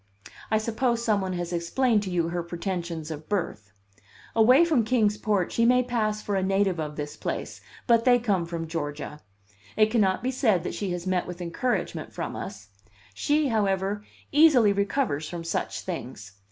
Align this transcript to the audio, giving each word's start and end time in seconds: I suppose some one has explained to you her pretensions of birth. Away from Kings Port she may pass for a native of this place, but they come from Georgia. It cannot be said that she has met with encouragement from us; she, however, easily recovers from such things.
I 0.49 0.57
suppose 0.57 1.03
some 1.05 1.21
one 1.21 1.33
has 1.33 1.53
explained 1.53 2.01
to 2.01 2.09
you 2.09 2.29
her 2.29 2.41
pretensions 2.41 3.11
of 3.11 3.29
birth. 3.29 3.71
Away 4.35 4.65
from 4.65 4.83
Kings 4.83 5.15
Port 5.15 5.51
she 5.51 5.63
may 5.63 5.83
pass 5.83 6.23
for 6.23 6.35
a 6.35 6.41
native 6.41 6.79
of 6.79 6.95
this 6.95 7.15
place, 7.15 7.61
but 7.85 8.03
they 8.03 8.17
come 8.17 8.47
from 8.47 8.65
Georgia. 8.65 9.19
It 9.77 9.91
cannot 9.91 10.23
be 10.23 10.31
said 10.31 10.63
that 10.63 10.73
she 10.73 10.89
has 10.93 11.05
met 11.05 11.27
with 11.27 11.39
encouragement 11.39 12.13
from 12.13 12.35
us; 12.35 12.69
she, 13.13 13.49
however, 13.49 14.03
easily 14.31 14.73
recovers 14.73 15.29
from 15.29 15.43
such 15.43 15.81
things. 15.81 16.31